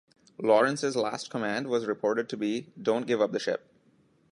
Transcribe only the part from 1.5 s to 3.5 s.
was reported to be, "Don't give up the